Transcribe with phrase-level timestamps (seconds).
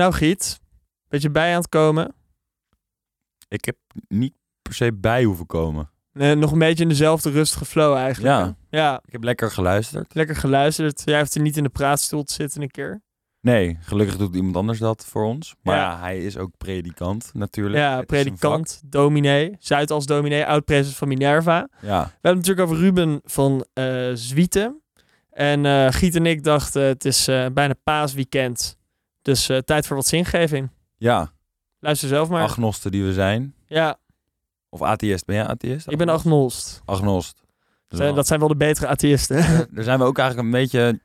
[0.00, 0.60] Nou, Giet,
[1.08, 2.14] beetje bij aan het komen.
[3.48, 3.76] Ik heb
[4.08, 5.90] niet per se bij hoeven komen.
[6.12, 8.34] Nog een beetje in dezelfde rustige flow eigenlijk.
[8.34, 8.56] Ja.
[8.70, 10.14] Ja, Ik heb lekker geluisterd.
[10.14, 11.02] lekker geluisterd.
[11.04, 13.02] Jij hoeft er niet in de praatstoel te zitten een keer.
[13.40, 15.54] Nee, gelukkig doet iemand anders dat voor ons.
[15.62, 15.82] Maar Ja.
[15.90, 17.76] ja, hij is ook predikant natuurlijk.
[17.76, 21.68] Ja, predikant, dominee, Zuidas dominee, oud-president van Minerva.
[21.80, 24.82] Ja, We hebben het natuurlijk over Ruben van eh Zwieten.
[25.30, 28.78] En eh, Giet en ik dachten, het is eh, bijna paasweekend.
[29.22, 30.70] Dus eh, tijd voor wat zingeving.
[30.96, 31.32] ja.
[31.82, 32.42] Luister zelf maar.
[32.42, 33.54] agnosten die we zijn.
[33.66, 33.98] Ja,
[34.68, 35.24] Of atheïst.
[35.24, 35.90] Ben jij atheïst?
[35.90, 36.82] ik ben agnost.
[36.84, 37.42] Agnost.
[37.88, 39.36] Zijn- Dat zijn wel de betere atheïsten.
[39.74, 41.00] Daar zijn we ook eigenlijk een beetje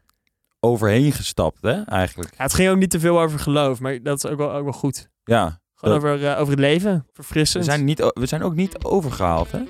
[0.59, 1.81] overheen gestapt, hè?
[1.83, 2.31] Eigenlijk.
[2.37, 4.63] Ja, het ging ook niet te veel over geloof, maar dat is ook wel, ook
[4.63, 5.09] wel goed.
[5.23, 5.59] Ja.
[5.75, 7.65] Gewoon Dat- over, eh, over het leven, We verfrissend.
[7.65, 9.63] zijn, niet, we zijn ook niet overgehaald, hè?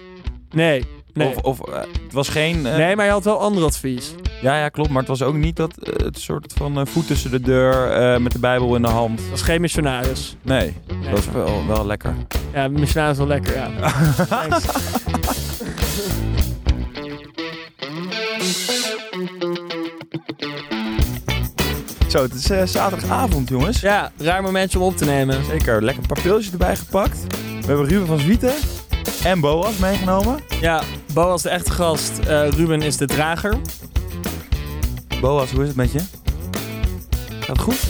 [0.49, 1.27] Nee, nee.
[1.27, 2.65] Of, of eh, het was geen...
[2.65, 4.13] eh, nee, maar je had wel ander advies.
[4.41, 4.89] Ja, ja, klopt.
[4.89, 8.31] Maar het was ook niet dat eh, het soort van voet tussen de deur met
[8.31, 9.17] de Bijbel in de hand.
[9.17, 10.35] Dat was geen missionaris.
[10.41, 10.99] Nee, Nee.
[11.11, 12.13] dat was wel, wel lekker.
[12.53, 13.69] Ja, missionaris is wel lekker, ja.
[22.09, 23.79] Zo, het is zaterdagavond, jongens.
[23.81, 25.45] Ja, raar momentje om op te nemen.
[25.45, 27.17] Zeker, lekker een paar pilsjes erbij gepakt.
[27.61, 28.53] We hebben Ruben van Zwieten
[29.23, 30.39] en Boas meegenomen.
[30.61, 30.81] Ja,
[31.15, 33.57] Boas de echte gast, eh, Ruben is de drager.
[35.21, 35.99] Boas, hoe is het met je?
[37.39, 37.87] Gaat het goed?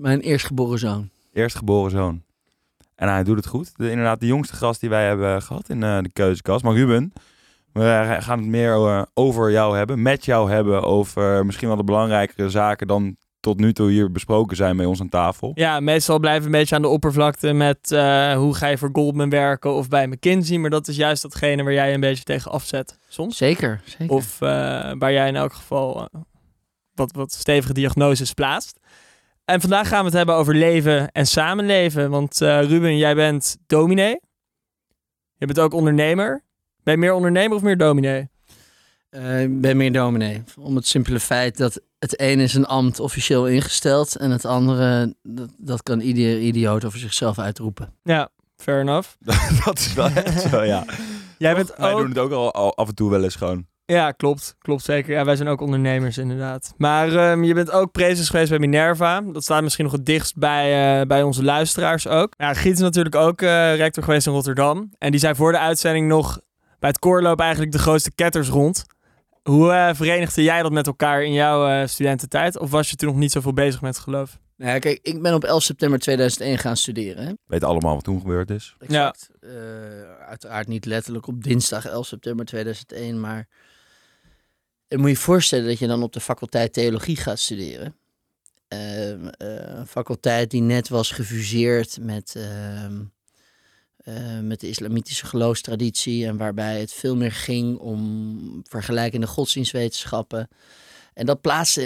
[0.00, 1.10] Mijn eerstgeboren zoon.
[1.32, 2.22] Eerstgeboren zoon.
[2.94, 3.72] En hij doet het goed.
[3.76, 6.64] De, inderdaad, de jongste gast die wij hebben gehad in eh, de keuzekast.
[6.64, 7.12] Maar Ruben,
[7.72, 10.02] we gaan het meer eh, over jou hebben.
[10.02, 14.56] Met jou hebben over misschien wel de belangrijkere zaken dan tot nu toe hier besproken
[14.56, 15.52] zijn bij ons aan tafel.
[15.54, 18.90] Ja, meestal blijven we een beetje aan de oppervlakte met eh, hoe ga je voor
[18.92, 20.58] Goldman werken of bij McKinsey.
[20.58, 23.36] Maar dat is juist datgene waar jij een beetje tegen afzet soms.
[23.36, 24.14] Zeker, zeker.
[24.14, 24.48] Of eh,
[24.98, 26.20] waar jij in elk geval eh,
[26.94, 28.80] wat, wat stevige diagnoses plaatst.
[29.44, 32.10] En vandaag gaan we het hebben over leven en samenleven.
[32.10, 34.20] Want eh, Ruben, jij bent dominee.
[35.34, 36.44] Je bent ook ondernemer.
[36.82, 38.30] Ben je meer ondernemer of meer dominee?
[39.12, 40.42] Eh, ik ben meer dominee.
[40.58, 45.14] Om het simpele feit dat het ene is een ambt officieel ingesteld en het andere,
[45.22, 47.94] dat, dat kan ieder idioot over zichzelf uitroepen.
[48.02, 49.08] Ja, fair enough.
[49.64, 50.84] dat is wel echt zo, ja.
[51.38, 51.98] Jij bent Wij ook...
[51.98, 53.66] doen het ook al, al af en toe wel eens gewoon.
[53.84, 54.56] Ja, klopt.
[54.58, 55.12] Klopt zeker.
[55.12, 56.74] Ja, wij zijn ook ondernemers inderdaad.
[56.76, 59.20] Maar ehm, je bent ook prezes geweest bij Minerva.
[59.20, 62.34] Dat staat misschien nog het dichtst bij, eh, bij onze luisteraars ook.
[62.36, 64.90] Ja, Giet is natuurlijk ook eh, rector geweest in Rotterdam.
[64.98, 66.40] En die zei voor de uitzending nog
[66.78, 68.84] bij het koorloop eigenlijk de grootste ketters rond.
[69.42, 72.58] Hoe eh, verenigde jij dat met elkaar in jouw eh, studententijd?
[72.58, 74.38] Of was je toen nog niet zoveel bezig met het geloof?
[74.56, 77.26] Nou ja, kijk, ik ben op 11 september 2001 gaan studeren.
[77.26, 77.32] Hè?
[77.46, 78.76] Weet allemaal wat toen gebeurd is.
[78.78, 79.30] Exact.
[79.40, 79.50] Eh,
[80.28, 83.48] uiteraard niet letterlijk op dinsdag 11 september 2001, maar
[84.86, 87.96] je moet je voorstellen dat je dan op de faculteit theologie gaat studeren.
[88.68, 92.36] Ehm, eh, een faculteit die net was gefuseerd met,
[94.04, 100.48] eh, met de islamitische geloofstraditie en waarbij het veel meer ging om vergelijkende godsdienstwetenschappen.
[101.14, 101.80] En dat plaatste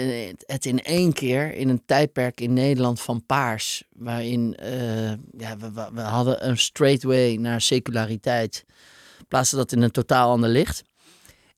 [0.45, 3.83] het in één keer in een tijdperk in Nederland van paars.
[3.91, 8.65] Waarin eh, ja, we, we- hadden een straight way naar seculariteit.
[9.27, 10.83] Plaatste dat in een totaal ander licht.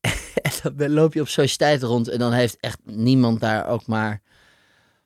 [0.42, 4.22] en dan loop je op sociëteit rond en dan heeft echt niemand daar ook maar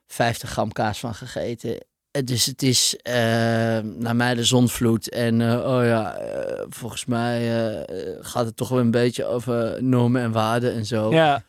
[0.07, 1.85] 50 gram kaas van gegeten.
[2.13, 3.13] Eh, Dus het is eh,
[3.79, 5.09] naar mij de zonvloed.
[5.09, 7.41] En eh, oh ja, eh, volgens mij
[8.21, 11.11] gaat het toch wel een beetje over normen en waarden en zo.
[11.11, 11.43] Ja,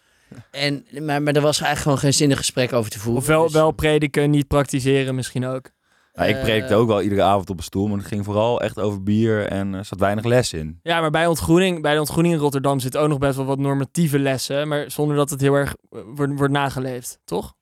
[0.50, 3.22] En, maar, maar er was eigenlijk gewoon geen zinnig gesprek over te voeren.
[3.22, 5.70] of wel, Dus- wel prediken, niet praktiseren misschien ook.
[6.12, 8.78] Ja, ik predikte ook wel iedere avond op een stoel, maar het ging vooral echt
[8.78, 10.80] over bier en er zat weinig les in.
[10.82, 13.58] Ja, maar bij ontgroening, bij de ontgroening in Rotterdam zit ook nog best wel wat
[13.58, 14.68] normatieve lessen.
[14.68, 17.54] Maar zonder dat het heel erg wordt, wordt nageleefd, toch?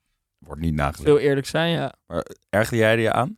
[0.45, 1.03] Wordt niet nageleefd.
[1.03, 1.93] Veel eerlijk zijn, ja.
[2.49, 3.37] Ergerde jij er je aan?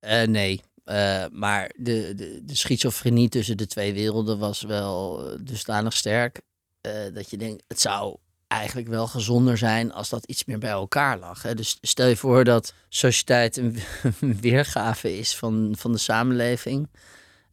[0.00, 5.38] Eh, nee, Eh, maar de, de, de schizofrenie tussen de twee werelden was wel eh,
[5.42, 6.40] dusdanig sterk.
[6.80, 8.16] eh, dat je denkt, het zou
[8.46, 11.42] eigenlijk wel gezonder zijn als dat iets meer bij elkaar lag.
[11.42, 11.54] Hè?
[11.54, 13.78] Dus stel je voor dat sociëteit een,
[14.40, 16.88] weergave is van, van de samenleving.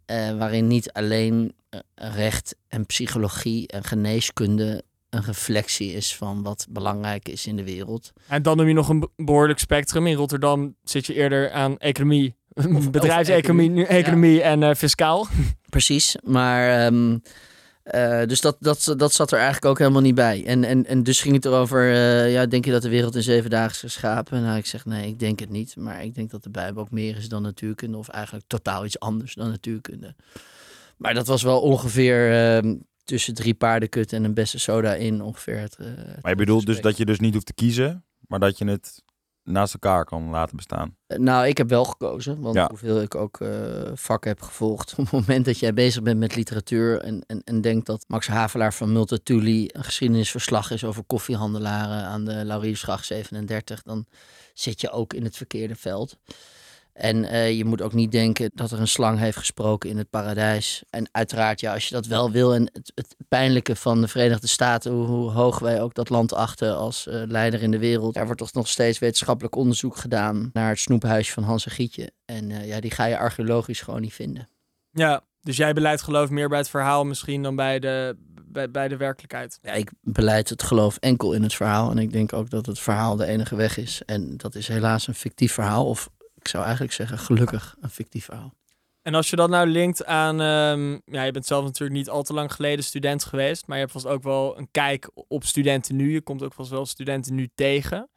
[0.05, 1.55] eh, waarin niet alleen
[1.95, 4.83] recht en psychologie en geneeskunde
[5.13, 8.11] een reflectie is van wat belangrijk is in de wereld.
[8.27, 10.07] En dan noem je nog een be- behoorlijk spectrum.
[10.07, 12.35] In Rotterdam zit je eerder aan economie,
[12.91, 15.27] bedrijfseconomie economie en eh, fiscaal.
[15.69, 17.17] Precies, maar ehm,
[17.83, 20.45] eh, dus dat, dat, dat zat er eigenlijk ook helemaal niet bij.
[20.45, 23.23] En, en, en dus ging het erover, eh, ja, denk je dat de wereld in
[23.23, 24.43] zeven dagen is geschapen?
[24.43, 25.75] Nou, ik zeg nee, ik denk het niet.
[25.75, 28.99] Maar ik denk dat de Bijbel ook meer is dan natuurkunde, of eigenlijk totaal iets
[28.99, 30.15] anders dan natuurkunde.
[30.97, 35.59] Maar dat was wel ongeveer ehm, tussen drie paardenkut en een beste soda in ongeveer
[35.59, 35.75] het.
[35.75, 35.85] eh,
[36.21, 39.01] Maar je bedoelt dus dat je dus niet hoeft te kiezen, maar dat je het
[39.43, 40.95] naast elkaar kan laten bestaan.
[41.07, 42.67] Eh, Nou, ik heb wel gekozen, want Ja.
[42.67, 44.91] hoeveel ik ook eh, vakken heb gevolgd.
[44.91, 48.27] Op het moment dat jij bezig bent met literatuur en, en, en denkt dat Max
[48.27, 54.05] Havelaar van Multatuli een geschiedenisverslag is over koffiehandelaren aan de Lauriersgracht 37, dan
[54.53, 56.17] zit je ook in het verkeerde veld.
[56.93, 60.09] En eh, je moet ook niet denken dat er een slang heeft gesproken in het
[60.09, 60.83] paradijs.
[60.89, 62.53] En uiteraard, ja, als je dat wel wil.
[62.53, 66.33] En het, het pijnlijke van de Verenigde Staten, hoe, hoe hoog wij ook dat land
[66.33, 68.15] achten als eh, leider in de wereld.
[68.15, 72.11] Er wordt toch nog steeds wetenschappelijk onderzoek gedaan naar het snoephuis van Hans en Gietje.
[72.25, 74.49] En eh, ja, die ga je archeologisch gewoon niet vinden.
[74.91, 78.87] Ja, dus jij beleidt geloof meer bij het verhaal misschien dan bij de, bij, bij
[78.87, 79.59] de werkelijkheid.
[79.61, 81.91] Ja, ik beleid het geloof enkel in het verhaal.
[81.91, 84.01] En ik denk ook dat het verhaal de enige weg is.
[84.05, 85.85] En dat is helaas een fictief verhaal.
[85.85, 86.09] Of
[86.43, 88.53] ik zou eigenlijk zeggen, gelukkig een fictief verhaal.
[89.01, 92.23] En als je dat nou linkt aan, ehm, ja, je bent zelf natuurlijk niet al
[92.23, 95.95] te lang geleden student geweest, maar je hebt vast ook wel een kijk op studenten
[95.95, 96.13] nu.
[96.13, 98.09] Je komt ook vast wel studenten nu tegen.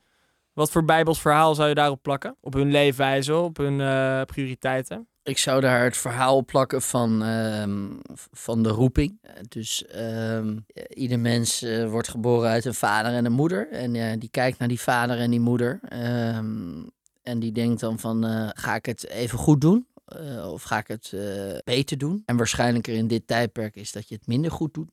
[0.53, 2.37] Wat voor bijbels verhaal zou je daarop plakken?
[2.41, 5.09] Op hun leefwijze, op hun eh, prioriteiten?
[5.23, 7.87] Ik zou daar het verhaal op plakken van, ehm,
[8.33, 9.19] van de roeping.
[9.21, 10.57] Eh, Dus ehm,
[10.89, 13.71] ieder mens wordt geboren uit een vader en een moeder.
[13.71, 15.81] En die kijkt naar die vader en die moeder.
[15.89, 16.83] Ehm,
[17.27, 19.87] en die denkt dan van, eh, ga ik het even goed doen?
[20.05, 22.23] Eh, of ga ik het eh, beter doen?
[22.27, 24.91] En waarschijnlijker in dit tijdperk is dat je het minder goed doet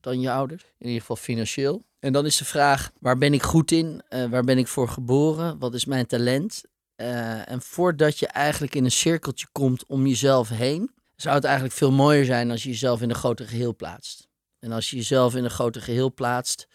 [0.00, 0.62] dan je ouders.
[0.62, 1.84] In ieder geval financieel.
[1.98, 4.02] En dan is de vraag, waar ben ik goed in?
[4.08, 5.58] Waar ben ik voor geboren?
[5.58, 6.62] Wat is mijn talent?
[6.96, 11.92] En voordat je eigenlijk in een cirkeltje komt om jezelf heen, zou het eigenlijk veel
[11.92, 14.28] mooier zijn als je jezelf in een groter geheel plaatst.
[14.58, 16.68] En als je jezelf in een groter geheel plaatst,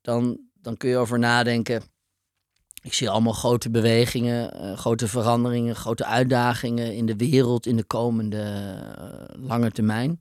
[0.00, 1.82] dan, dan kun je over nadenken.
[2.82, 7.84] Ik zie allemaal grote bewegingen, eh, grote veranderingen, grote uitdagingen in de wereld in de
[7.84, 10.20] komende eh, lange termijn.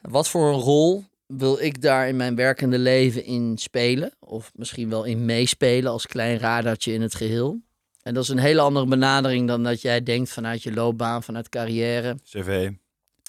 [0.00, 4.12] Wat voor een rol wil ik daar in mijn werkende leven in spelen?
[4.18, 7.60] Of misschien wel in meespelen als klein radartje in het geheel?
[8.02, 11.48] En dat is een hele andere benadering dan dat jij denkt vanuit je loopbaan, vanuit
[11.48, 12.70] carrière, CV.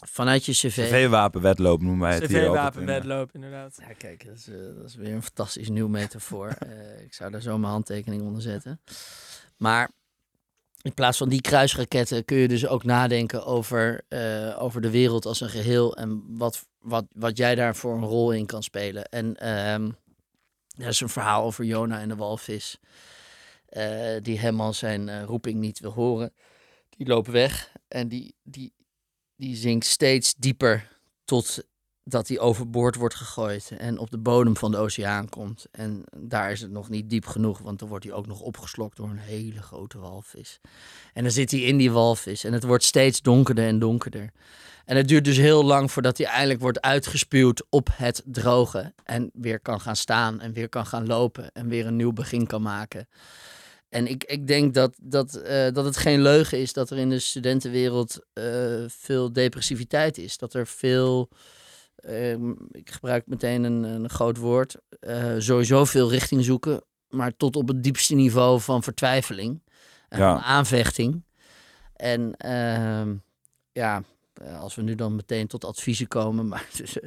[0.10, 0.90] Vanuit je cv.
[0.90, 2.68] CV-wapenwedloop noemen wij het hier altijd.
[2.68, 3.78] CV-wapenwedloop, inderdaad.
[3.88, 6.48] Ja, kijk, dat is, eh, dat is weer een fantastisch nieuw metafoor.
[6.66, 8.82] Eh, ik zou daar zo mijn handtekening onder zetten.
[9.58, 9.92] Maar
[10.82, 15.26] in plaats van die kruisraketten kun je dus ook nadenken over, eh, over de wereld
[15.26, 19.06] als een geheel en wat, wat, wat jij daar voor een rol in kan spelen.
[19.06, 19.90] En ehm
[20.78, 22.80] er is een verhaal over Jona en de walvis,
[23.66, 26.34] eh, die helemaal zijn eh, roeping niet wil horen.
[26.90, 28.74] Die loopt weg en die, die,
[29.36, 30.88] die zinkt steeds dieper
[31.26, 31.64] tot
[32.08, 35.66] dat hij overboord wordt gegooid en op de bodem van de oceaan komt.
[35.72, 38.98] En daar is het nog niet diep genoeg, want dan wordt hij ook nog opgeslokt
[38.98, 40.60] door een hele grote walvis.
[41.14, 44.32] En dan zit hij in die walvis en het wordt steeds donkerder en donkerder.
[44.86, 48.94] En het duurt dus heel lang voordat hij eindelijk wordt uitgespuwd op het droge.
[49.04, 52.48] En weer kan gaan staan en weer kan gaan lopen en weer een nieuw begin
[52.48, 53.08] kan maken.
[53.90, 57.10] En ik, ik denk dat, dat, eh, dat het geen leugen is dat er in
[57.10, 60.38] de studentenwereld eh, veel depressiviteit is.
[60.38, 61.30] Dat er veel,
[61.96, 66.84] ehm, ik gebruik meteen een, een groot woord, eh, sowieso veel richting zoeken.
[67.10, 69.64] Maar tot op het diepste niveau van vertwijfeling
[70.10, 70.42] en Ja.
[70.42, 71.24] aanvechting.
[71.96, 73.16] En ehm,
[73.72, 74.04] ja,
[74.60, 76.48] als we nu dan meteen tot adviezen komen.
[76.56, 76.98] Maar dus,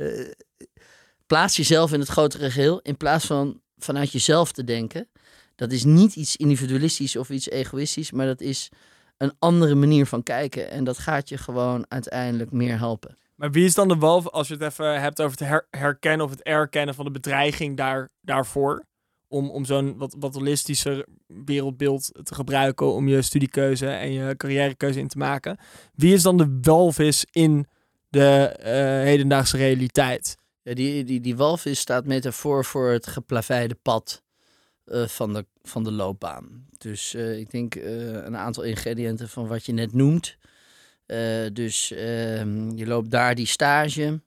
[1.27, 5.09] plaats jezelf in het grotere geheel in plaats van vanuit jezelf te denken.
[5.58, 8.69] Dat is niet iets individualistisch of iets egoïstisch, maar dat is
[9.16, 10.70] een andere manier van kijken.
[10.70, 13.17] En dat gaat je gewoon uiteindelijk meer helpen.
[13.34, 16.27] Maar wie is dan de walv als je het even hebt over het her- herkennen
[16.27, 18.84] of het erkennen van de bedreiging daar, daarvoor?
[19.29, 24.98] Om, om zo'n wat, wat holistischer wereldbeeld te gebruiken om je studiekeuze en je carrièrekeuze
[24.98, 25.58] in te maken.
[25.94, 27.67] Wie is dan de walvis in
[28.08, 30.36] de eh, hedendaagse realiteit?
[30.62, 34.22] Ja, die, die, die walvis staat metafoor voor het geplaveide pad
[34.91, 36.67] eh, van, de, van de loopbaan.
[36.79, 40.37] Dus eh, ik denk eh, een aantal ingrediënten van wat je net noemt.
[41.53, 44.21] Dus ehm, je loopt daar die stage.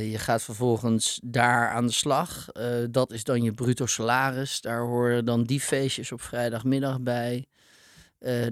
[0.00, 2.46] Je gaat vervolgens daar aan de slag.
[2.90, 4.60] Dat is dan je bruto salaris.
[4.60, 7.46] Daar horen dan die feestjes op vrijdagmiddag bij.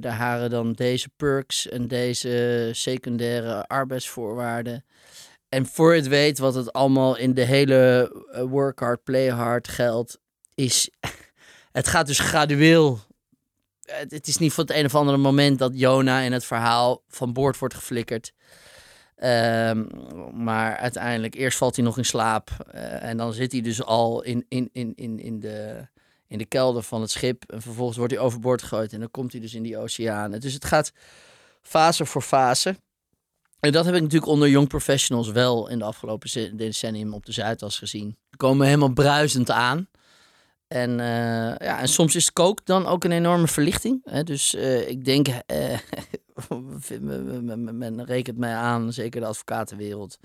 [0.01, 4.85] Daar haren dan deze perks en deze secundaire arbeidsvoorwaarden.
[5.49, 8.13] En voor het weet wat het allemaal in de hele
[8.49, 10.19] work hard, play hard geldt,
[10.55, 10.91] is...
[11.73, 12.99] Het gaat dus gradueel.
[13.85, 17.33] Het, is niet van het een of andere moment dat Jona in het verhaal van
[17.33, 18.33] boord wordt geflikkerd.
[19.17, 19.85] Ehm,
[20.45, 22.51] maar uiteindelijk, eerst valt hij nog in slaap.
[22.71, 25.87] eh, en dan zit hij dus al in, in, in, in, in, de,
[26.29, 27.45] in de kelder van het schip.
[27.47, 28.93] En vervolgens wordt hij overboord gegooid.
[28.93, 30.41] En dan komt hij dus in die oceanen.
[30.41, 30.93] Dus het gaat
[31.63, 32.77] fase voor fase.
[33.61, 37.33] En dat heb ik natuurlijk onder young professionals wel in de afgelopen decennium op de
[37.33, 38.17] Zuidas gezien.
[38.31, 39.89] Ze komen helemaal bruisend aan.
[40.75, 44.01] En, eh, ja, en soms is kook dan ook een enorme verlichting.
[44.05, 44.23] Hè?
[44.23, 45.79] Dus eh, ik denk, eh,
[47.73, 50.19] men, rekent mij aan, zeker de advocatenwereld,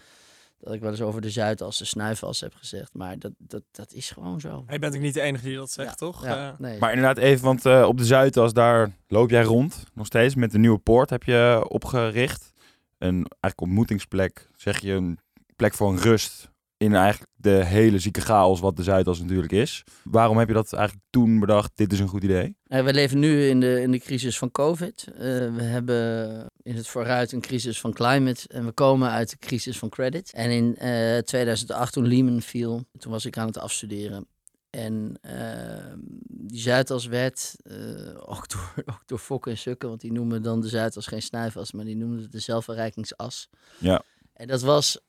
[0.60, 2.94] dat ik wel eens over de Zuidas de snuifas heb gezegd.
[2.94, 4.64] Maar dat, dat, dat is gewoon zo.
[4.70, 6.26] Je bent ook niet de enige die dat zegt, Ja, toch?
[6.26, 6.80] Ja, nee.
[6.80, 9.84] Maar inderdaad even, want eh, op de Zuidas, daar loop jij rond.
[9.94, 12.54] Nog steeds met de nieuwe poort heb je opgericht.
[12.98, 15.20] Een eigenlijk ontmoetingsplek, zeg je, een
[15.56, 16.50] plek voor een rust.
[16.80, 19.84] In eigenlijk de hele zieke chaos wat de Zuidas natuurlijk is.
[20.04, 22.56] Waarom heb je dat eigenlijk toen bedacht, dit is een goed idee?
[22.68, 25.08] Eh, we leven nu in de, in de crisis van COVID.
[25.08, 25.20] Eh,
[25.56, 28.48] we hebben in het vooruit een crisis van climate.
[28.48, 30.32] En we komen uit de crisis van credit.
[30.34, 34.28] En in eh 2008, toen Lehman viel, toen was ik aan het afstuderen.
[34.70, 35.94] En eh,
[36.28, 37.76] die Zuidaswet, eh
[38.16, 41.72] ook, door, ook door Fokken en Sukken, want die noemen dan de Zuidas geen snuifas,
[41.72, 43.50] maar die noemden het de zelfverrijkingsas.
[43.78, 44.04] Ja.
[44.34, 45.00] En dat was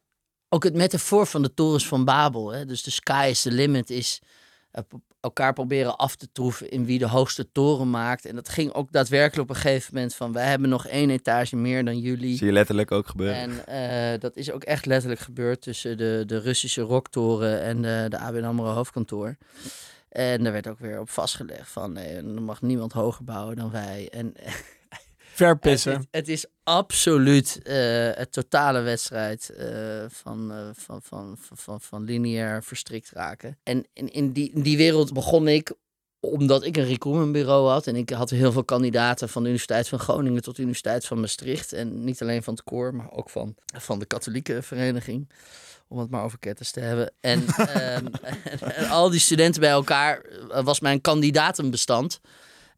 [0.52, 2.52] ook het metafoor van de torens van Babel.
[2.52, 2.66] Hè?
[2.66, 4.20] Dus de sky is the limit is
[4.70, 4.82] eh,
[5.20, 8.24] elkaar proberen af te troeven in wie de hoogste toren maakt.
[8.24, 10.32] En dat ging ook daadwerkelijk op een gegeven moment van...
[10.32, 12.36] wij hebben nog één etage meer dan jullie.
[12.36, 13.36] Zie je letterlijk ook gebeuren.
[13.36, 18.06] En eh, dat is ook echt letterlijk gebeurd tussen de, de Russische Rocktoren en de,
[18.08, 19.36] de ABN AMRO hoofdkantoor.
[20.08, 21.92] En daar werd ook weer op vastgelegd van...
[21.92, 24.08] nee, er mag niemand hoger bouwen dan wij.
[24.10, 24.34] En
[25.46, 25.92] verpissen.
[25.92, 29.66] het, het is absoluut eh het totale wedstrijd eh,
[30.08, 33.58] van, eh, van, van, van, van, van lineair verstrikt raken.
[33.62, 35.72] En in, in, die, in die wereld begon ik
[36.20, 37.86] omdat ik een recruitmentbureau had.
[37.86, 41.20] En ik had heel veel kandidaten van de Universiteit van Groningen tot de Universiteit van
[41.20, 41.72] Maastricht.
[41.72, 45.30] En niet alleen van het koor, maar ook van, van de katholieke vereniging.
[45.88, 47.12] Om het maar over ketters te hebben.
[47.20, 48.06] En, ehm,
[48.80, 50.24] en al die studenten bij elkaar
[50.64, 52.20] was mijn kandidatenbestand.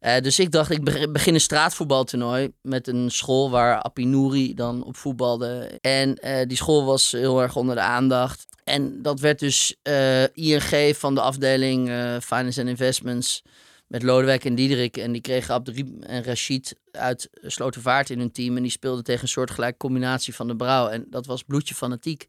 [0.03, 4.83] Eh, dus ik dacht, ik beg- begin een straatvoetbaltoernooi met een school waar Apinouri dan
[4.83, 5.77] op voetbalde.
[5.81, 8.45] En eh, die school was heel erg onder de aandacht.
[8.63, 11.87] En dat werd dus eh, ING van de afdeling
[12.23, 13.41] Finance and Investments
[13.87, 14.97] met Lodewijk en Diederik.
[14.97, 18.55] En die kregen Abderriem en Rashid uit Slotervaart in hun team.
[18.55, 20.87] En die speelden tegen een soortgelijke combinatie van de brouw.
[20.87, 22.27] En dat was bloedje fanatiek.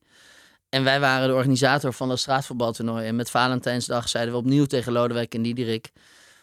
[0.68, 3.06] En wij waren de organisator van dat straatvoetbaltoernooi.
[3.06, 5.92] En met Valentijnsdag zeiden we opnieuw tegen Lodewijk en Diederik...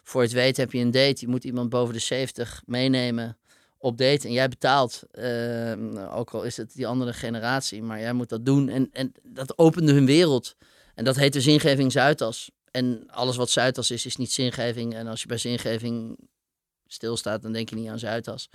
[0.02, 1.20] Voor het weet heb je een date.
[1.20, 3.38] Je moet iemand boven de 70 meenemen
[3.78, 4.26] op date.
[4.26, 5.02] En jij betaalt.
[5.10, 7.82] Ehm, ook al is het die andere generatie.
[7.82, 8.68] Maar jij moet dat doen.
[8.68, 10.56] En, en dat opende hun wereld.
[10.94, 12.50] En dat heette zingeving Zuidas.
[12.70, 14.94] En alles wat Zuidas is, is niet zingeving.
[14.94, 16.18] En als je bij zingeving
[16.86, 18.48] stilstaat, dan denk je niet aan Zuidas.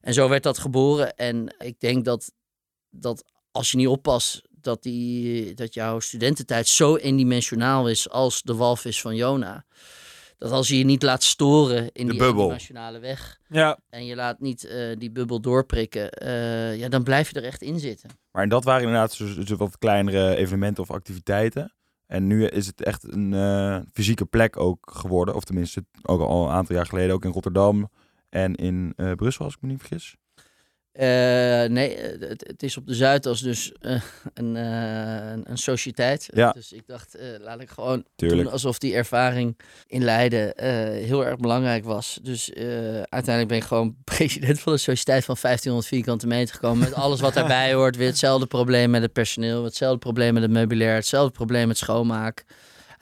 [0.00, 1.16] En zo werd dat geboren.
[1.16, 2.32] En ik denk dat,
[2.90, 8.54] dat als je niet oppast, dat, die, dat jouw studententijd zo eendimensionaal is als de
[8.54, 9.64] walvis van Jona.
[10.40, 12.40] Dat als je je niet laat storen in De die bubbel.
[12.40, 17.30] eendimensionale weg Ja, en je laat niet eh, die bubbel doorprikken, eh, ja, dan blijf
[17.30, 18.10] je er echt in zitten.
[18.32, 21.74] Maar dat waren inderdaad zo, zo wat kleinere evenementen of activiteiten.
[22.06, 25.34] En nu is het echt een eh, fysieke plek ook geworden.
[25.34, 27.90] Of tenminste, ook al een aantal jaar geleden ook in Rotterdam
[28.28, 30.16] en in eh, Brussel, als ik me niet vergis.
[30.92, 31.06] Eh,
[31.64, 34.02] nee, het, het is op de Zuidas dus eh,
[34.34, 36.28] een, eh, een, een sociëteit.
[36.34, 36.52] Ja.
[36.52, 38.42] Dus ik dacht, laat ik gewoon Tuurlijk.
[38.42, 40.52] doen alsof die ervaring in Leiden
[41.04, 42.18] heel erg belangrijk was.
[42.22, 42.52] Dus
[43.08, 46.78] uiteindelijk ben ik gewoon president van de sociëteit van 1500 vierkante meter gekomen.
[46.78, 47.96] Met alles wat daarbij hoort.
[47.96, 49.64] Weer hetzelfde probleem met het personeel.
[49.64, 50.94] Hetzelfde probleem met het meubilair.
[50.94, 52.44] Hetzelfde probleem met schoonmaak.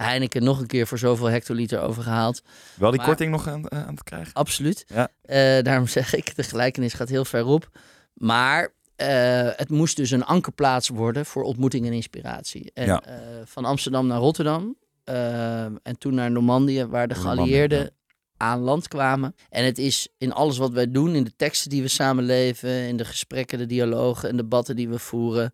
[0.02, 2.42] Heineken nog een keer voor zoveel hectoliter overgehaald.
[2.74, 4.32] Wel die Maar- korting nog aan, aan te krijgen.
[4.32, 4.84] Absoluut.
[4.86, 5.08] Ja.
[5.22, 7.68] Eh, daarom zeg ik, de gelijkenis gaat heel ver op.
[8.14, 12.70] Maar eh, het moest dus een ankerplaats worden voor ontmoeting en inspiratie.
[12.74, 13.02] En Ja.
[13.04, 13.14] eh,
[13.44, 17.90] van Amsterdam naar Rotterdam eh, en toen naar Normandië, waar de geallieerden ja.
[18.36, 19.34] aan land kwamen.
[19.50, 22.70] En het is in alles wat wij doen, in de teksten die we samen leven,
[22.70, 25.52] in de gesprekken, de dialogen en debatten die we voeren,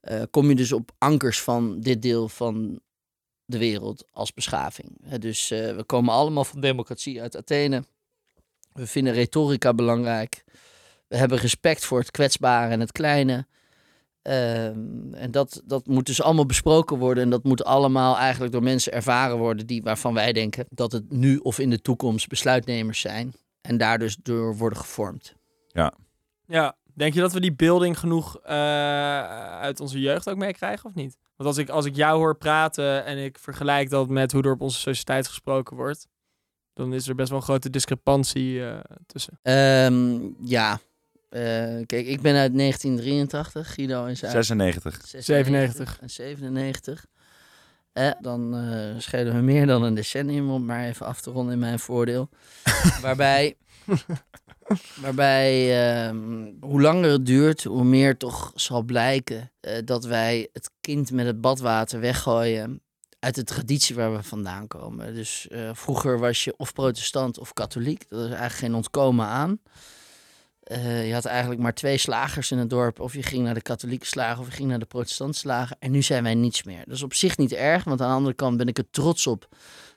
[0.00, 2.80] eh, kom je dus op ankers van dit deel van
[3.44, 4.98] de wereld als beschaving.
[5.02, 7.84] Hè, dus eh, we komen allemaal van democratie uit Athene.
[8.72, 10.44] We vinden retorica belangrijk.
[11.08, 13.46] We hebben respect voor het kwetsbare en het kleine.
[14.22, 17.24] Ehm, en dat, dat moet dus allemaal besproken worden.
[17.24, 21.10] En dat moet allemaal eigenlijk door mensen ervaren worden die, waarvan wij denken dat het
[21.10, 23.32] nu of in de toekomst besluitnemers zijn.
[23.60, 25.34] En daar dus door worden gevormd.
[26.46, 26.76] ja.
[26.94, 28.54] Denk je dat we die beelding genoeg eh,
[29.60, 31.16] uit onze jeugd ook meekrijgen of niet?
[31.36, 34.52] Want als ik, als ik jou hoor praten en ik vergelijk dat met hoe er
[34.52, 36.06] op onze sociëteit gesproken wordt,
[36.74, 39.38] dan is er best wel een grote discrepantie eh, tussen.
[39.42, 40.80] Ehm, ja,
[41.28, 41.40] Eh,
[41.86, 43.74] kijk, ik ben uit 1983.
[43.74, 45.00] Guido is uit 96.
[45.06, 45.98] 97.
[46.00, 47.06] en 97.
[47.92, 51.52] Eh, dan eh schelen we meer dan een decennium om maar even af te ronden
[51.52, 52.28] in mijn voordeel.
[53.02, 53.56] waarbij,
[55.00, 60.70] waarbij ehm, hoe langer het duurt, hoe meer toch zal blijken eh, dat wij het
[60.80, 62.82] kind met het badwater weggooien
[63.18, 65.14] uit de traditie waar we vandaan komen.
[65.14, 68.04] Dus eh, vroeger was je of protestant of katholiek.
[68.08, 69.60] Dat is eigenlijk geen ontkomen aan.
[70.62, 73.00] Eh, je had eigenlijk maar twee slagers in het dorp.
[73.00, 75.76] Of je ging naar de katholieke slager of je ging naar de protestantse slager.
[75.78, 76.84] En nu zijn wij niets meer.
[76.84, 79.26] Dat is op zich niet erg, want aan de andere kant ben ik er trots
[79.26, 79.48] op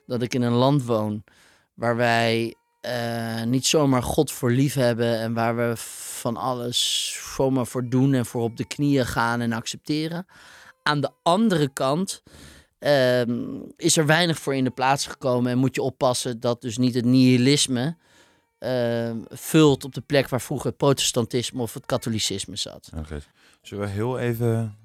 [0.06, 1.24] dat ik in een land woon
[1.74, 2.54] waar wij
[2.86, 5.72] eh, niet zomaar God voor lief hebben en waar we
[6.20, 10.26] van alles zomaar voor doen en voor op de knieën gaan en accepteren.
[10.82, 12.22] Aan de andere kant
[12.78, 16.78] ehm, is er weinig voor in de plaats gekomen en moet je oppassen dat dus
[16.78, 17.96] niet het nihilisme
[18.58, 22.90] ehm, vult op de plek waar vroeger het protestantisme of het katholicisme zat.
[22.96, 23.20] Oké.
[23.62, 24.76] Zullen we heel even...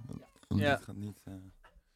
[0.47, 0.79] Ja.
[0.95, 1.33] Niet, eh.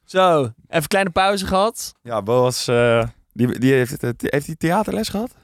[0.06, 1.94] Zo, even een kleine pauze gehad.
[2.02, 2.68] Ja, Bo was...
[2.68, 5.36] eh, die, die heeft, het, heeft hij theaterles gehad?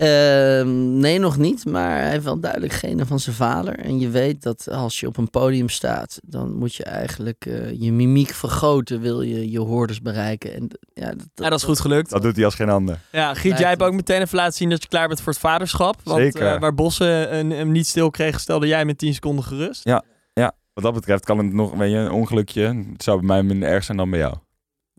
[0.00, 3.78] Ehm, nee, nog niet, maar hij heeft wel duidelijk genen van zijn vader.
[3.78, 7.80] En je weet dat als je op een podium staat, dan moet je eigenlijk eh,
[7.80, 10.54] je mimiek vergroten, wil je je hoorders bereiken.
[10.54, 12.10] En ja, dat, Ja, dat is goed gelukt.
[12.10, 13.00] Dat doet hij als geen ander.
[13.12, 15.40] Ja, Giet, jij hebt ook meteen even laten zien dat je klaar bent voor het
[15.40, 16.00] vaderschap.
[16.04, 16.54] Want Zeker.
[16.54, 19.80] eh, waar Bossen hem niet stil kreeg, stelde jij met 10 seconden gerust.
[20.72, 22.62] Wat dat betreft kan het nog, weet je, een ongelukje.
[22.92, 24.34] Het zou bij mij minder erg zijn dan bij jou.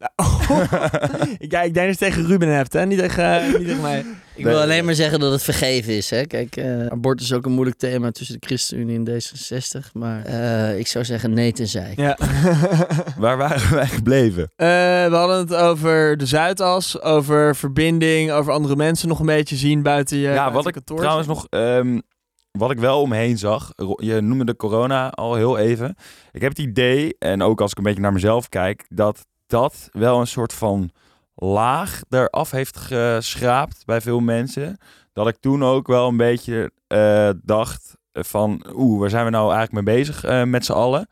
[1.53, 2.86] ja, ik denk dat je het tegen Ruben hebt, hè?
[2.86, 4.05] Niet tegen, niet tegen mij.
[4.36, 6.10] Ik wil alleen maar zeggen dat het vergeven is.
[6.10, 6.25] Hè?
[6.25, 9.91] Kijk, eh abortus is ook een moeilijk thema tussen de ChristenUnie en D66.
[9.93, 11.93] Maar eh, ik zou zeggen nee tenzij.
[11.96, 12.17] Ja.
[13.17, 14.43] Waar waren wij gebleven?
[14.55, 14.67] Eh,
[15.08, 19.81] we hadden het over de Zuidas, over verbinding, over andere mensen nog een beetje zien
[19.81, 20.98] buiten je, ja, buiten wat ik kantoor.
[20.98, 21.48] trouwens nog...
[21.50, 22.00] ehm,
[22.51, 25.96] wat ik wel omheen zag, je noemde de corona al heel even.
[26.31, 29.89] Ik heb het idee, en ook als ik een beetje naar mezelf kijk, dat dat
[29.91, 30.91] wel een soort van
[31.36, 34.77] laag eraf heeft geschraapt bij veel mensen.
[35.13, 39.53] Dat ik toen ook wel een beetje eh, dacht van, oeh, waar zijn we nou
[39.53, 41.08] eigenlijk mee bezig eh, met z'n allen?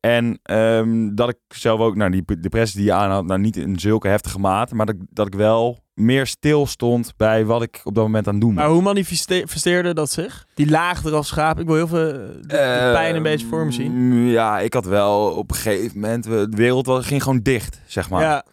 [0.00, 3.78] En ehm, dat ik zelf ook, nou, die depressie die je aanhad, nou niet in
[3.78, 7.94] zulke heftige mate, maar dat, dat ik wel meer stil stond bij wat ik op
[7.94, 8.64] dat moment aan het doen was.
[8.64, 10.46] Maar hoe manifesteerde dat zich?
[10.54, 11.58] Die laag eraf schaap.
[11.60, 13.92] Ik wil heel veel eh, de, de pijn een beetje voor me zien.
[13.92, 18.10] Ehm, Ja, ik had wel op een gegeven moment, de wereld ging gewoon dicht, zeg
[18.10, 18.22] maar.
[18.22, 18.44] Ja,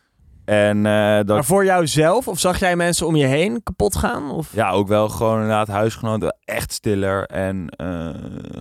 [0.45, 2.27] En eh, dat, maar voor jouzelf?
[2.27, 4.31] Of zag jij mensen om je heen kapot gaan?
[4.31, 4.53] Of?
[4.53, 8.09] ja, ook wel gewoon inderdaad huisgenoten echt stiller en eh,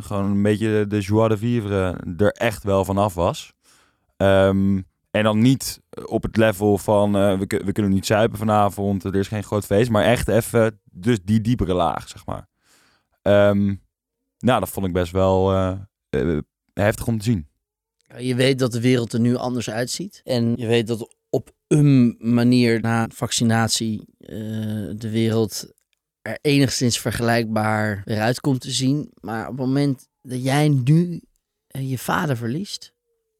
[0.00, 3.52] gewoon een beetje de joie de vivre er echt wel vanaf was.
[4.16, 9.04] Ehm, en dan niet op het level van eh, we, we kunnen niet zuipen vanavond,
[9.04, 12.48] er is geen groot feest, maar echt even dus die diepere laag, zeg maar.
[13.22, 13.74] Ehm,
[14.38, 15.50] nou, dat vond ik best wel
[16.72, 17.48] heftig om te zien.
[18.18, 20.20] Je weet dat de wereld er nu anders uitziet.
[20.24, 24.36] En je weet dat op een manier na vaccinatie eh,
[24.96, 25.72] de wereld
[26.22, 29.12] er enigszins vergelijkbaar weer uit komt te zien.
[29.20, 31.22] Maar op het moment dat jij nu
[31.66, 32.93] eh, je vader verliest.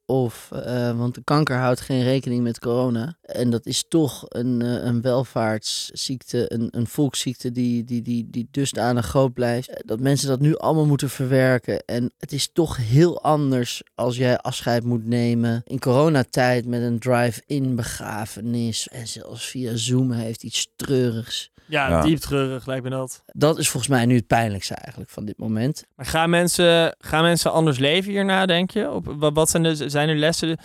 [0.06, 3.16] Of, eh, want de kanker houdt geen rekening met corona.
[3.22, 8.48] En dat is toch een, eh, een welvaartsziekte, een, een volksziekte die, die, die, die
[8.50, 9.68] dusdanig groot blijft.
[9.68, 11.84] eh, Dat mensen dat nu allemaal moeten verwerken.
[11.84, 16.98] En het is toch heel anders als jij afscheid moet nemen in coronatijd met een
[16.98, 18.88] drive-in begrafenis.
[18.88, 21.52] En zelfs via Zoom heeft iets treurigs.
[21.66, 22.02] Ja, Ja.
[22.02, 23.22] diep treurig lijkt me dat.
[23.26, 25.84] Dat is volgens mij nu het pijnlijkste eigenlijk van dit moment.
[25.96, 28.90] Maar gaan mensen, gaan mensen anders leven hierna, denk je?
[28.90, 30.58] Op, wat, zijn, de, zijn er lessen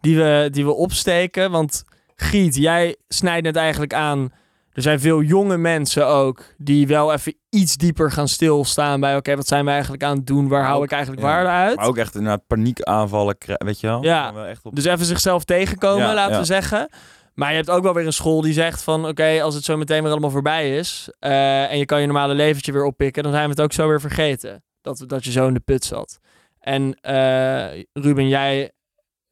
[0.00, 1.50] die we, die we opsteken?
[1.50, 1.84] Want
[2.16, 4.32] Giet, jij snijdt het eigenlijk aan.
[4.72, 9.16] Er zijn veel jonge mensen ook die wel even iets dieper gaan stilstaan bij...
[9.16, 10.48] oké, wat zijn we eigenlijk aan het doen?
[10.48, 11.76] Waar hou ik eigenlijk ja, waarde uit?
[11.76, 14.02] Maar ook echt inderdaad paniekaanvallen, weet je wel?
[14.02, 14.46] Ja.
[14.46, 14.74] Echt op...
[14.74, 16.38] Dus even zichzelf tegenkomen, Ja, laten ja.
[16.38, 16.88] we zeggen.
[17.34, 19.06] Maar je hebt ook wel weer een school die zegt van...
[19.06, 21.08] oké, als het zo meteen weer allemaal voorbij is...
[21.18, 23.22] eh, en je kan je normale leventje weer oppikken...
[23.22, 24.64] dan zijn we het ook zo weer vergeten.
[24.82, 26.18] Dat, dat je zo in de put zat.
[26.58, 28.72] En eh, Ruben, jij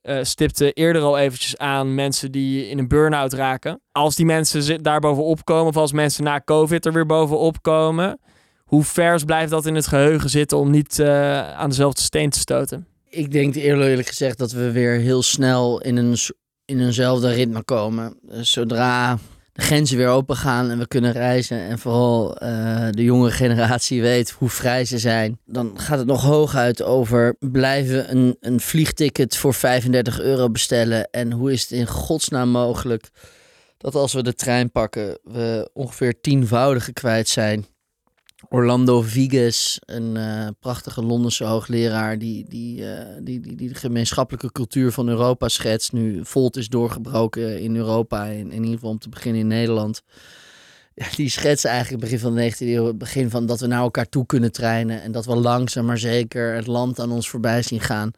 [0.01, 1.95] eh, stipte eerder al eventjes aan...
[1.95, 3.81] mensen die in een burn-out raken.
[3.93, 5.67] Als die mensen daar bovenop komen...
[5.67, 8.21] of als mensen na COVID er weer bovenop komen...
[8.65, 10.59] hoe vers blijft dat in het geheugen zitten...
[10.59, 12.87] om niet aan dezelfde steen te stoten?
[13.09, 16.17] Ik denk eerlijk gezegd dat we weer heel snel in, een,
[16.65, 18.19] in eenzelfde ritme komen.
[18.29, 19.19] Eh, Zodra
[19.53, 24.03] de grenzen weer open gaan en we kunnen reizen en vooral eh, de jonge generatie
[24.03, 29.37] weet hoe vrij ze zijn, dan gaat het nog hooguit over blijven een, een vliegticket
[29.37, 33.11] voor 35 euro bestellen en hoe is het in godsnaam mogelijk
[33.79, 37.67] dat als we de trein pakken we ongeveer tienvoudige kwijt zijn.
[38.49, 44.53] Orlando Viges, een eh, prachtige Londense hoogleraar die, die, eh, die, die, die de gemeenschappelijke
[44.53, 45.93] cultuur van Europa schetst.
[45.93, 50.03] Nu Volt is doorgebroken in Europa, in, in ieder geval om te beginnen in Nederland.
[51.17, 54.09] Die schetst eigenlijk begin van de 19e eeuw, het begin van dat we naar elkaar
[54.09, 57.81] toe kunnen treinen en dat we langzaam maar zeker het land aan ons voorbij zien
[57.81, 58.11] gaan.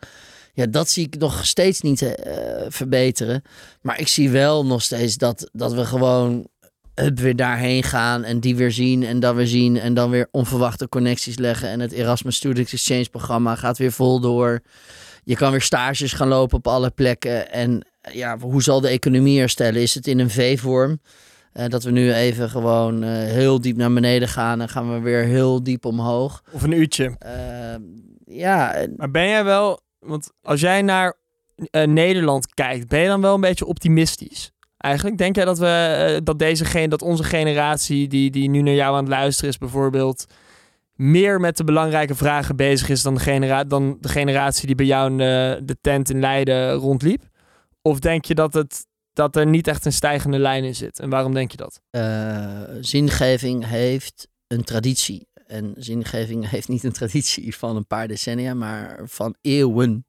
[0.55, 3.43] Ja, dat zie ik nog steeds niet eh, verbeteren.
[3.81, 6.47] Maar ik zie wel nog steeds dat, dat we gewoon
[6.95, 10.29] hup, weer daarheen gaan en die weer zien en dan weer zien en dan weer
[10.31, 11.69] onverwachte connecties leggen.
[11.69, 14.61] En het Erasmus Student Exchange programma gaat weer vol door.
[15.25, 17.53] Je kan weer stages gaan lopen op alle plekken.
[17.53, 19.83] En ja, hoe zal de economie herstellen?
[19.83, 21.01] Is het in een V-vorm?
[21.55, 25.01] Uh, dat we nu even gewoon uh, heel diep naar beneden gaan en gaan we
[25.01, 26.43] weer heel diep omhoog.
[26.53, 27.17] Of een uurtje.
[27.27, 27.75] Uh,
[28.37, 28.87] ja.
[28.97, 31.15] Maar ben jij wel, want als jij naar
[31.71, 34.53] Nederland kijkt, ben je dan wel een beetje optimistisch?
[34.85, 38.97] Eigenlijk denk jij dat we dat deze dat onze generatie die, die nu naar jou
[38.97, 40.27] aan het luisteren is, bijvoorbeeld
[40.95, 45.11] meer met de belangrijke vragen bezig is dan de, dan de generatie die bij jou
[45.11, 47.23] in de, de tent in Leiden rondliep?
[47.83, 50.99] Of denk je dat het dat er niet echt een stijgende lijn in zit.
[50.99, 51.81] En waarom denk je dat?
[51.91, 55.29] Uh, zingeving heeft een traditie.
[55.47, 60.07] En zingeving heeft niet een traditie van een paar decennia, maar van eeuwen.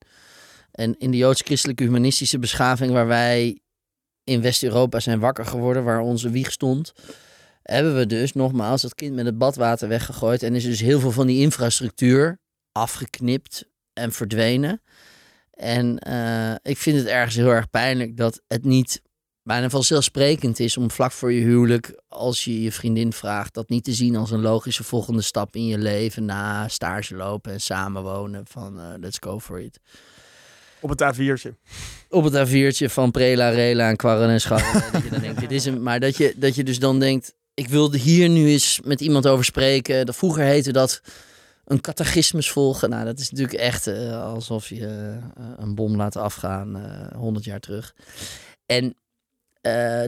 [0.72, 3.60] En in de joods-christelijke humanistische beschaving, waar wij
[4.26, 6.94] in West-Europa zijn wakker geworden, waar onze wieg stond,
[7.62, 10.44] hebben we dus nogmaals dat kind met het badwater weggegooid.
[10.44, 12.40] En is dus heel veel van die infrastructuur
[12.72, 14.82] afgeknipt en verdwenen.
[15.52, 19.02] En uh, ik vind het ergens heel erg pijnlijk dat het niet
[19.44, 23.84] bijna vanzelfsprekend is om vlak voor je huwelijk, als je je vriendin vraagt, dat niet
[23.84, 28.48] te zien als een logische volgende stap in je leven na stage lopen en samenwonen
[28.48, 29.80] van uh, let's go for it.
[30.86, 31.52] Op het A4'tje.
[32.10, 34.92] Op het A4'tje van Prela, Rela en Kwarren en Scharren.
[34.92, 37.34] dat je dan denkt, dit is een, maar dat je, dat je dus dan denkt,
[37.54, 40.06] ik wilde hier nu eens met iemand over spreken.
[40.06, 41.02] Dat vroeger heette dat
[41.66, 42.90] een catechismus volgen.
[42.90, 47.46] Nou, dat is natuurlijk echt uh, alsof je uh, een bom laat afgaan uh, 100
[47.46, 47.96] jaar terug.
[48.66, 48.96] En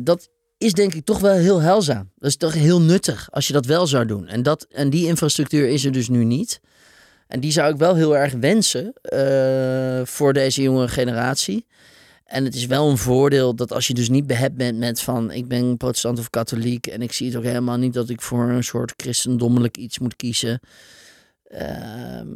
[0.04, 2.12] dat is denk ik toch wel heel heilzaam.
[2.16, 4.28] Dat is toch heel nuttig als je dat wel zou doen.
[4.28, 6.60] En, dat, en die infrastructuur is er dus nu niet.
[7.28, 8.94] En die zou ik wel heel erg wensen
[10.08, 11.66] voor deze jonge generatie.
[12.28, 15.32] En het is wel een voordeel dat als je dus niet behept bent met van
[15.32, 18.50] ik ben protestant of katholiek en ik zie het ook helemaal niet dat ik voor
[18.50, 20.60] een soort christendommelijk iets moet kiezen.
[21.44, 22.28] Ehm,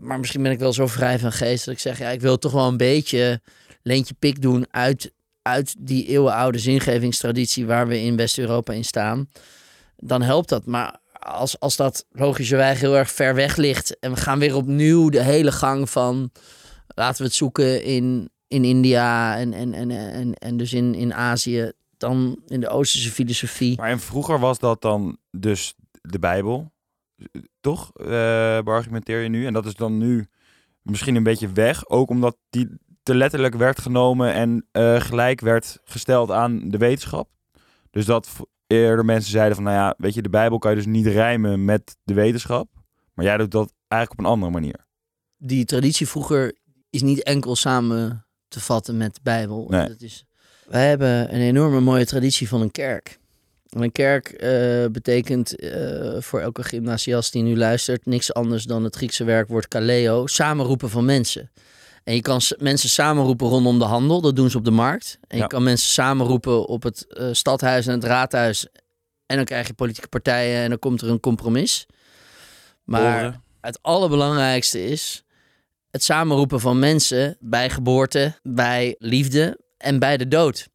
[0.00, 2.38] maar misschien ben ik wel zo vrij van geest dat ik zeg, ja, ik wil
[2.38, 3.40] toch wel een beetje
[3.82, 9.28] leentje pik doen uit, uit die eeuwenoude zingevingstraditie waar we in West-Europa in staan.
[9.96, 10.66] Dan helpt dat.
[10.66, 15.08] Maar als, als dat logischerwijs heel erg ver weg ligt en we gaan weer opnieuw
[15.08, 16.30] de hele gang van
[16.86, 21.14] laten we het zoeken in, in India en, en, en, en, en dus in, in
[21.14, 23.76] Azië, dan in de Oosterse filosofie.
[23.76, 26.72] Maar en vroeger was dat dan dus de Bijbel?
[27.60, 27.90] toch?
[27.94, 28.06] Uh,
[28.60, 29.46] beargumenteer je nu.
[29.46, 30.26] En dat is dan nu
[30.82, 31.88] misschien een beetje weg.
[31.88, 32.68] Ook omdat die
[33.02, 37.28] te letterlijk werd genomen en uh, gelijk werd gesteld aan de wetenschap.
[37.90, 38.28] Dus dat
[38.70, 41.64] eerder mensen zeiden van, nou ja, weet je, de Bijbel kan je dus niet rijmen
[41.64, 42.68] met de wetenschap.
[43.14, 44.86] Maar jij doet dat eigenlijk op een andere manier.
[45.36, 46.56] Die traditie vroeger
[46.90, 49.66] is niet enkel samen te vatten met de Bijbel.
[49.68, 49.88] Nee.
[49.88, 50.24] Dat is,
[50.66, 53.18] wij hebben een enorme mooie traditie van een kerk.
[53.68, 58.96] Een kerk uh, betekent uh, voor elke gymnasiast die nu luistert niks anders dan het
[58.96, 61.50] Griekse werkwoord kaleo, samenroepen van mensen.
[62.10, 65.18] En je kan mensen samenroepen rondom de handel, dat doen ze op de markt.
[65.28, 65.42] En ja.
[65.42, 68.66] je kan mensen samenroepen op het uh, stadhuis en het raadhuis.
[69.26, 71.86] En dan krijg je politieke partijen en dan komt er een compromis.
[72.84, 75.24] Maar het allerbelangrijkste is
[75.90, 80.68] het samenroepen van mensen bij geboorte, bij liefde en bij de dood.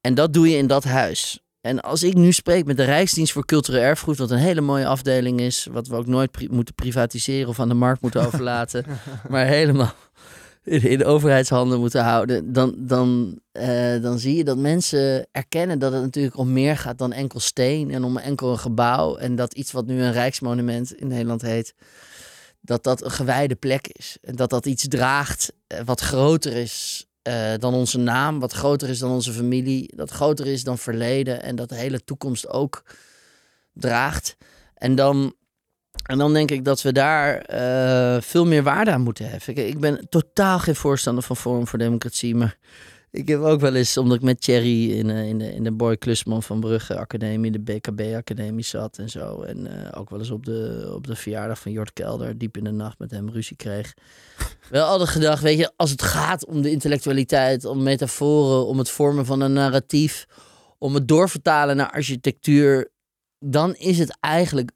[0.00, 1.40] En dat doe je in dat huis.
[1.60, 4.86] En als ik nu spreek met de Rijksdienst voor Cultureel Erfgoed, wat een hele mooie
[4.86, 8.84] afdeling is, wat we ook nooit pri moeten privatiseren of aan de markt moeten overlaten,
[9.28, 9.94] maar helemaal
[10.64, 16.02] in, overheidshanden moeten houden, dan, dan, uh, dan zie je dat mensen erkennen dat het
[16.02, 19.16] natuurlijk om meer gaat dan enkel steen en om enkel een gebouw.
[19.16, 21.74] En dat iets wat nu een Rijksmonument in Nederland heet,
[22.60, 24.16] dat dat een gewijde plek is.
[24.22, 28.88] En dat dat iets draagt uh, wat groter is uh, dan onze naam, wat groter
[28.88, 32.84] is dan onze familie, dat groter is dan verleden en dat de hele toekomst ook
[33.72, 34.36] draagt.
[34.74, 35.34] En dan,
[36.02, 39.66] en dan denk ik dat we daar uh, veel meer waarde aan moeten heffen.
[39.66, 42.58] Ik, ben totaal geen voorstander van Forum voor Democratie, maar
[43.10, 45.72] ik heb ook wel eens, omdat ik met Thierry in, uh, in, de, in de
[45.72, 49.42] Boy Klusman van Brugge Academie, de BKB Academie zat en zo.
[49.42, 52.64] En uh, ook wel eens op de, op de verjaardag van Jort Kelder, diep in
[52.64, 53.94] de nacht met hem ruzie kreeg.
[54.70, 58.90] wel altijd gedacht, weet je, als het gaat om de intellectualiteit, om metaforen, om het
[58.90, 60.26] vormen van een narratief,
[60.78, 62.90] om het doorvertalen naar architectuur,
[63.38, 64.70] dan is het eigenlijk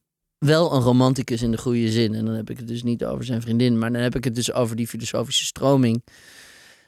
[0.44, 2.14] wel een romanticus in de goede zin.
[2.14, 4.34] En dan heb ik het dus niet over zijn vriendin, maar dan heb ik het
[4.34, 6.02] dus over die filosofische stroming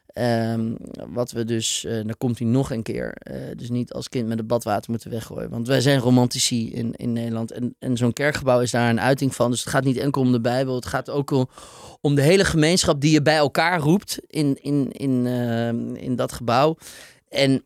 [0.06, 0.74] ehm,
[1.08, 4.28] wat we dus, eh dan komt hij nog een keer, eh, dus niet als kind
[4.28, 5.50] met het badwater moeten weggooien.
[5.50, 9.34] Want wij zijn romantici in, in Nederland en, en zo'n kerkgebouw is daar een uiting
[9.34, 9.50] van.
[9.50, 11.48] Dus het gaat niet enkel om de Bijbel, het gaat ook om,
[12.00, 16.32] om de hele gemeenschap die je bij elkaar roept in, in, in, ehm, in dat
[16.32, 16.76] gebouw.
[17.28, 17.64] En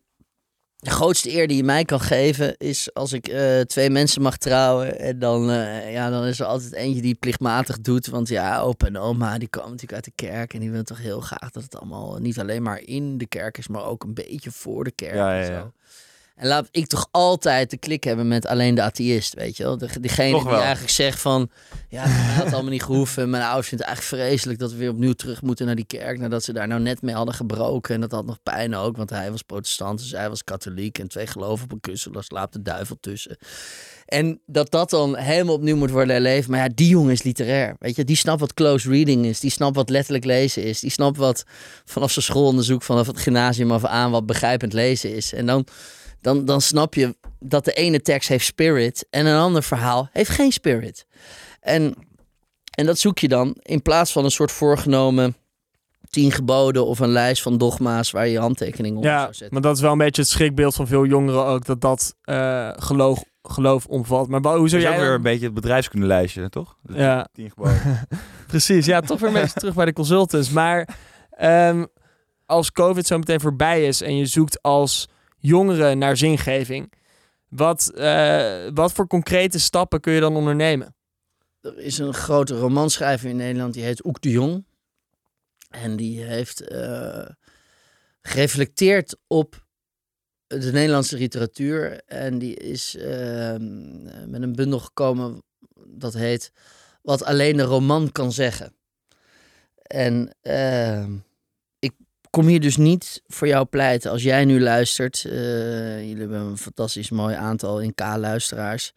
[0.81, 4.37] de grootste eer die je mij kan geven is als ik eh, twee mensen mag
[4.37, 4.99] trouwen.
[4.99, 8.07] En dan, eh, ja, dan is er altijd eentje die plichtmatig doet.
[8.07, 10.53] Want ja, opa en oma die komen natuurlijk uit de kerk.
[10.53, 13.57] En die willen toch heel graag dat het allemaal niet alleen maar in de kerk
[13.57, 15.15] is, maar ook een beetje voor de kerk.
[15.15, 15.59] Ja, ja, en, ja.
[15.61, 15.71] zo.
[16.35, 19.77] En laat ik toch altijd de klik hebben met alleen de atheïst, weet je wel.
[19.77, 21.49] De, diegene die eigenlijk zegt van,
[21.89, 23.29] ja, dat had allemaal niet gehoeven.
[23.29, 26.19] Mijn ouders vinden het eigenlijk vreselijk dat we weer opnieuw terug moeten naar die kerk.
[26.19, 27.95] Nadat ze daar nou net mee hadden gebroken.
[27.95, 30.99] En dat had nog pijn ook, want hij was protestant, dus hij was katholiek.
[30.99, 33.37] En twee geloven op een kussen, daar slaapt de duivel tussen.
[34.05, 36.47] En dat dat dan helemaal opnieuw moet worden herleefd.
[36.47, 37.75] Maar ja, die jongen is literair.
[37.79, 39.39] Weet je, die snapt wat close reading is.
[39.39, 40.79] Die snapt wat letterlijk lezen is.
[40.79, 41.43] Die snapt wat
[41.85, 45.33] vanaf zijn schoolonderzoek, vanaf het gymnasium af aan, wat begrijpend lezen is.
[45.33, 45.65] En dan,
[46.21, 50.29] dan, dan snap je dat de ene tekst heeft spirit en een ander verhaal heeft
[50.29, 51.05] geen spirit.
[51.59, 51.93] En,
[52.75, 55.35] en dat zoek je dan in plaats van een soort voorgenomen
[56.09, 59.53] tien geboden of een lijst van dogma's waar je je handtekening op Ja, zou zetten.
[59.53, 62.69] maar dat is wel een beetje het schrikbeeld van veel jongeren ook, dat dat eh,
[62.75, 64.27] geloof, geloof omvat.
[64.27, 64.91] Maar hoe zou jij...
[64.91, 66.77] ook weer een beetje het bedrijfskundenlijstje, toch?
[66.93, 68.07] Ja, Tien geboden.
[68.47, 68.85] precies.
[68.85, 70.49] Ja, toch weer een beetje terug bij de consultants.
[70.49, 70.97] Maar
[71.29, 71.85] ehm,
[72.45, 75.09] als COVID zo meteen voorbij is en je zoekt als
[75.41, 76.93] jongere naar zingeving,
[77.47, 80.95] wat, eh, wat voor concrete stappen kun je dan ondernemen?
[81.61, 84.65] Er is een grote romanschrijver in Nederland, die heet Oek de Jong.
[85.69, 87.29] En die heeft eh,
[88.21, 89.65] gereflecteerd op
[90.47, 92.01] de Nederlandse literatuur.
[92.05, 95.43] En die is ehm, met een bundel gekomen
[95.87, 96.51] dat heet
[97.01, 98.75] Wat alleen de roman kan zeggen.
[99.81, 101.17] En ehm,
[102.31, 104.11] kom hier dus niet voor jou pleiten.
[104.11, 108.93] Als jij nu luistert, eh, jullie hebben een fantastisch mooi aantal in K-luisteraars.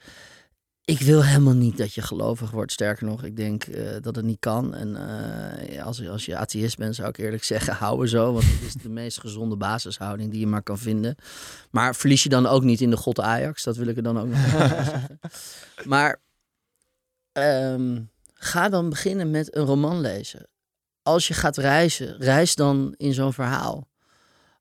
[0.85, 2.73] Ik wil helemaal niet dat je gelovig wordt.
[2.73, 4.75] Sterker nog, ik denk eh, dat het niet kan.
[4.75, 8.33] En eh, als, als je atheïst bent, zou ik eerlijk zeggen, hou er zo.
[8.33, 11.17] Want het is de meest gezonde basishouding die je maar kan vinden.
[11.71, 13.63] Maar verlies je dan ook niet in de god Ajax.
[13.63, 15.21] Dat wil ik er dan ook nog zeggen.
[15.85, 16.21] Maar
[17.33, 18.03] ehm,
[18.35, 20.49] ga dan beginnen met een roman lezen.
[21.05, 23.89] Als je gaat reizen, reis dan in zo'n verhaal.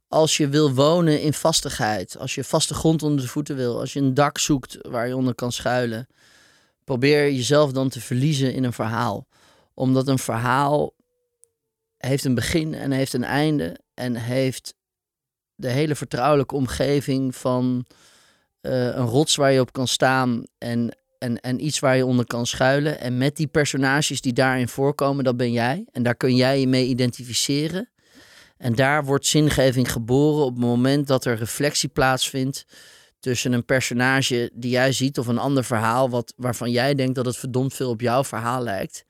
[0.07, 3.93] Als je wil wonen in vastigheid, als je vaste grond onder de voeten wil, als
[3.93, 6.07] je een dak zoekt waar je onder kan schuilen,
[6.83, 9.27] probeer jezelf dan te verliezen in een verhaal.
[9.73, 10.93] Omdat een verhaal
[11.97, 14.75] heeft een begin en heeft een einde en heeft
[15.55, 17.85] de hele vertrouwelijke omgeving van
[18.61, 22.25] eh, een rots waar je op kan staan en, en, en iets waar je onder
[22.25, 22.99] kan schuilen.
[22.99, 25.85] En met die personages die daarin voorkomen, dat ben jij.
[25.91, 27.89] En daar kun jij je mee identificeren.
[28.57, 32.65] En daar wordt zingeving geboren op het moment dat er reflectie plaatsvindt
[33.19, 37.25] tussen een personage die jij ziet of een ander verhaal wat, waarvan jij denkt dat
[37.25, 39.05] het verdomd veel op jouw verhaal lijkt.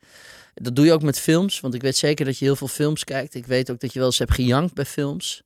[0.54, 3.04] Dat doe je ook met films, want ik weet zeker dat je heel veel films
[3.04, 3.34] kijkt.
[3.34, 5.42] Ik weet ook dat je wel eens hebt gejankt bij films.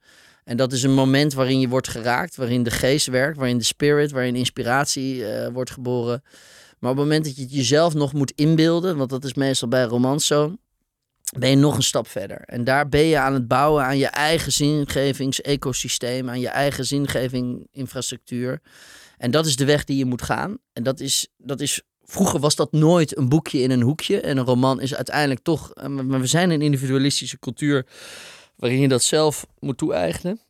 [0.48, 3.64] En dat is een moment waarin je wordt geraakt, waarin de geest werkt, waarin de
[3.64, 6.22] spirit, waarin inspiratie eh, wordt geboren.
[6.78, 9.68] Maar op het moment dat je het jezelf nog moet inbeelden, want dat is meestal
[9.68, 10.56] bij romans zo,
[11.38, 12.40] ben je nog een stap verder.
[12.40, 18.60] En daar ben je aan het bouwen aan je eigen zingevings-ecosysteem, aan je eigen zingeving-infrastructuur.
[19.18, 20.58] En dat is de weg die je moet gaan.
[20.72, 24.20] En dat is, dat is Vroeger was dat nooit een boekje in een hoekje.
[24.20, 25.72] En een roman is uiteindelijk toch.
[25.72, 27.86] eh, Maar we zijn een individualistische cultuur.
[28.58, 30.40] Waarin je dat zelf moet toe-eigenen.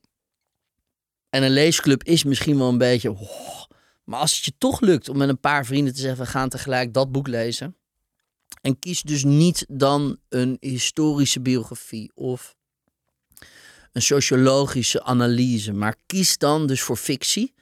[1.31, 3.11] En een leesclub is misschien wel een beetje.
[3.11, 3.65] oh,
[4.05, 6.49] maar als het je toch lukt om met een paar vrienden te zeggen: we gaan
[6.49, 7.77] tegelijk dat boek lezen.
[8.61, 12.57] En kies dus niet dan een historische biografie of
[13.93, 15.73] een sociologische analyse.
[15.73, 17.55] Maar kies dan dus voor fictie.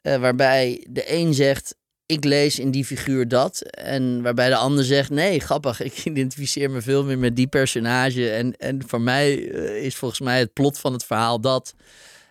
[0.00, 3.60] eh, waarbij de een zegt: ik lees in die figuur dat.
[3.60, 8.30] En waarbij de ander zegt: nee, grappig, ik identificeer me veel meer met die personage.
[8.30, 11.74] En, en voor mij eh, is volgens mij het plot van het verhaal dat.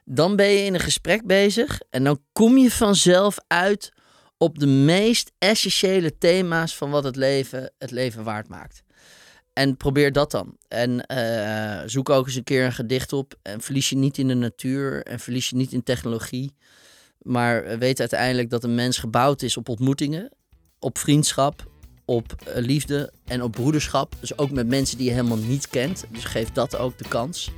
[0.06, 3.92] Dan ben je in een gesprek bezig en dan kom je vanzelf uit
[4.38, 8.84] op de meest essentiële thema's van wat het leven het leven waard maakt.
[9.54, 10.58] En probeer dat dan.
[10.68, 13.36] En eh, zoek ook eens een keer een gedicht op.
[13.42, 16.56] En verlies je niet in de natuur en verlies je niet in technologie.
[17.26, 20.32] Maar weet uiteindelijk dat een mens gebouwd is op ontmoetingen,
[20.80, 21.68] op vriendschap,
[22.06, 24.16] op eh, liefde en op broederschap.
[24.20, 26.06] Dus ook met mensen die je helemaal niet kent.
[26.12, 27.52] Dus geef dat ook de kans.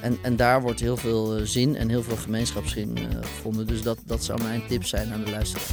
[0.00, 3.66] En, en daar wordt heel veel eh, zin en heel veel gemeenschapszin eh, gevonden.
[3.66, 5.66] Dus dat, dat zou mijn tip zijn aan de luisteraar.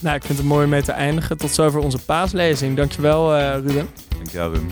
[0.00, 1.38] Nou, ik vind het mooi om mee te eindigen.
[1.38, 2.76] Tot zover onze paaslezing.
[2.76, 3.88] Dankjewel, eh Ruben.
[4.08, 4.68] Dankjewel, Wim.